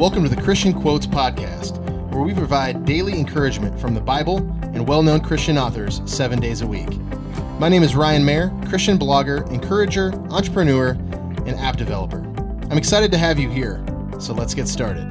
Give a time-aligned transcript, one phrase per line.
[0.00, 1.78] Welcome to the Christian Quotes Podcast,
[2.10, 6.62] where we provide daily encouragement from the Bible and well known Christian authors seven days
[6.62, 6.88] a week.
[7.58, 10.92] My name is Ryan Mayer, Christian blogger, encourager, entrepreneur,
[11.44, 12.20] and app developer.
[12.70, 13.84] I'm excited to have you here,
[14.18, 15.04] so let's get started.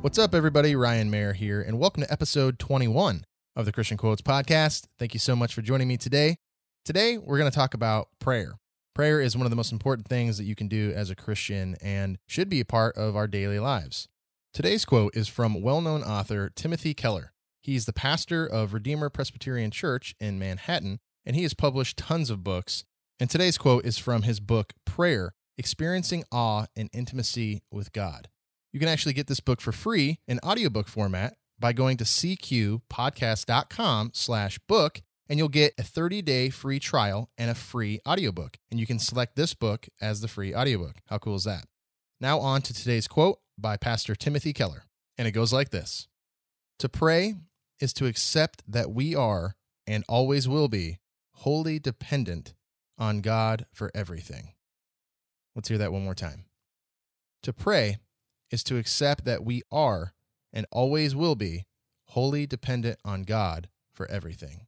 [0.00, 0.76] What's up, everybody?
[0.76, 3.24] Ryan Mayer here, and welcome to episode 21
[3.56, 4.86] of the Christian Quotes Podcast.
[4.96, 6.36] Thank you so much for joining me today.
[6.84, 8.60] Today, we're going to talk about prayer.
[8.98, 11.76] Prayer is one of the most important things that you can do as a Christian
[11.80, 14.08] and should be a part of our daily lives.
[14.52, 17.32] Today's quote is from well known author Timothy Keller.
[17.60, 22.42] He's the pastor of Redeemer Presbyterian Church in Manhattan, and he has published tons of
[22.42, 22.82] books.
[23.20, 28.28] And today's quote is from his book, Prayer Experiencing Awe and Intimacy with God.
[28.72, 34.10] You can actually get this book for free in audiobook format by going to cqpodcast.com
[34.12, 38.58] slash book and you'll get a 30-day free trial and a free audiobook.
[38.70, 40.96] And you can select this book as the free audiobook.
[41.06, 41.66] How cool is that?
[42.20, 44.84] Now on to today's quote by Pastor Timothy Keller.
[45.16, 46.08] And it goes like this.
[46.78, 47.34] To pray
[47.80, 50.98] is to accept that we are and always will be
[51.32, 52.54] wholly dependent
[52.98, 54.52] on God for everything.
[55.54, 56.44] Let's hear that one more time.
[57.42, 57.98] To pray
[58.50, 60.14] is to accept that we are
[60.52, 61.66] and always will be
[62.06, 64.67] wholly dependent on God for everything.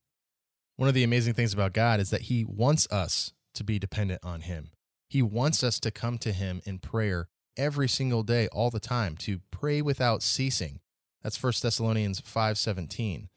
[0.80, 4.24] One of the amazing things about God is that He wants us to be dependent
[4.24, 4.70] on Him.
[5.10, 9.14] He wants us to come to Him in prayer every single day, all the time,
[9.18, 10.80] to pray without ceasing.
[11.22, 13.28] That's 1 Thessalonians 5:17.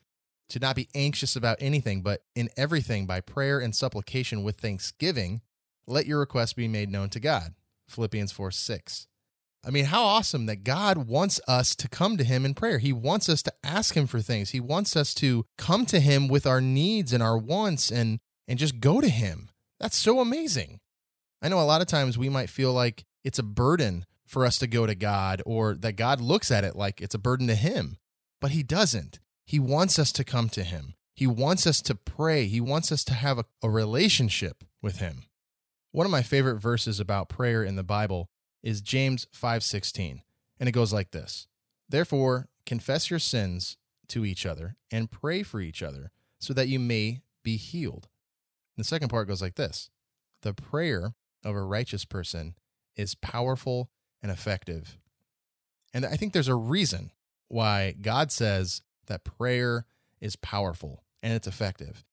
[0.52, 5.42] To not be anxious about anything, but in everything by prayer and supplication with thanksgiving,
[5.86, 7.56] let your requests be made known to God.
[7.90, 9.08] Philippians 4 6.
[9.66, 12.80] I mean, how awesome that God wants us to come to Him in prayer.
[12.80, 14.50] He wants us to ask Him for things.
[14.50, 18.60] He wants us to come to Him with our needs and our wants and, and
[18.60, 19.50] just go to Him.
[19.80, 20.80] That's so amazing.
[21.42, 24.58] I know a lot of times we might feel like it's a burden for us
[24.60, 27.56] to go to God or that God looks at it like it's a burden to
[27.56, 27.98] Him,
[28.42, 29.20] but He doesn't.
[29.46, 30.96] He wants us to come to Him.
[31.16, 32.48] He wants us to pray.
[32.48, 35.24] He wants us to have a, a relationship with Him.
[35.92, 38.30] One of my favorite verses about prayer in the Bible
[38.64, 40.24] is James 5:16,
[40.60, 41.48] and it goes like this:
[41.90, 46.80] Therefore, confess your sins to each other and pray for each other so that you
[46.80, 48.08] may be healed.
[48.76, 49.90] And the second part goes like this:
[50.42, 51.14] The prayer
[51.44, 52.56] of a righteous person
[52.96, 53.90] is powerful
[54.22, 54.98] and effective.
[55.94, 57.12] And I think there's a reason
[57.50, 59.86] why God says that prayer
[60.22, 62.04] is powerful and it's effective.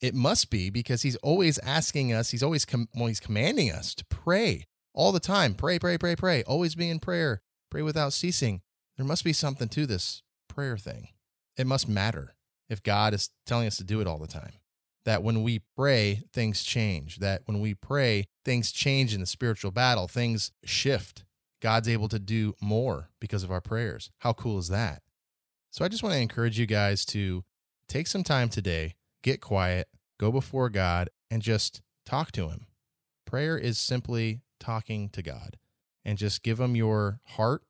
[0.00, 3.94] It must be because he's always asking us, he's always com- well, he's commanding us
[3.96, 4.66] to pray
[4.98, 5.54] all the time.
[5.54, 6.42] Pray, pray, pray, pray.
[6.42, 7.40] Always be in prayer.
[7.70, 8.62] Pray without ceasing.
[8.96, 11.10] There must be something to this prayer thing.
[11.56, 12.34] It must matter
[12.68, 14.54] if God is telling us to do it all the time.
[15.04, 17.18] That when we pray, things change.
[17.18, 21.24] That when we pray, things change in the spiritual battle, things shift.
[21.62, 24.10] God's able to do more because of our prayers.
[24.18, 25.02] How cool is that?
[25.70, 27.44] So I just want to encourage you guys to
[27.88, 29.86] take some time today, get quiet,
[30.18, 32.66] go before God, and just talk to Him.
[33.26, 35.56] Prayer is simply talking to God
[36.04, 37.62] and just give him your heart.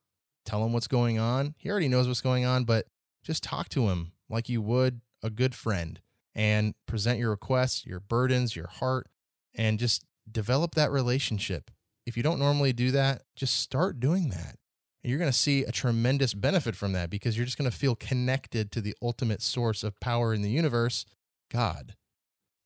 [0.44, 1.54] Tell him what's going on.
[1.59, 2.87] He already knows what's going on, but
[3.22, 6.00] just talk to him like you would a good friend
[6.34, 9.09] and present your requests, your burdens, your heart,
[9.54, 11.71] and just develop that relationship.
[12.06, 14.56] If you don't normally do that, just start doing that.
[15.03, 17.77] And you're going to see a tremendous benefit from that because you're just going to
[17.77, 21.04] feel connected to the ultimate source of power in the universe,
[21.50, 21.94] God.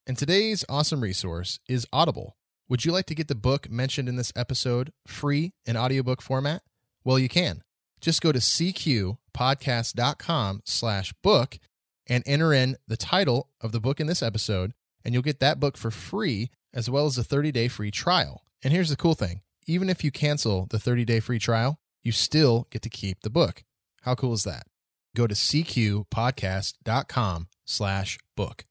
[0.06, 2.36] And today's awesome resource is Audible.
[2.68, 6.62] Would you like to get the book mentioned in this episode free in audiobook format?
[7.04, 7.62] Well, you can.
[8.00, 11.58] Just go to cqpodcast.com slash book
[12.06, 14.72] and enter in the title of the book in this episode,
[15.04, 18.44] and you'll get that book for free as well as a 30-day free trial.
[18.64, 19.42] And here's the cool thing.
[19.66, 23.62] Even if you cancel the 30-day free trial, you still get to keep the book.
[24.02, 24.66] How cool is that?
[25.14, 28.64] Go to cqpodcast.com slash book.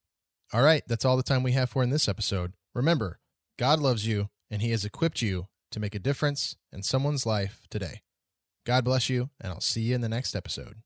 [0.52, 2.52] All right, that's all the time we have for in this episode.
[2.74, 3.21] Remember,
[3.58, 7.62] God loves you, and He has equipped you to make a difference in someone's life
[7.70, 8.02] today.
[8.66, 10.78] God bless you, and I'll see you in the next episode.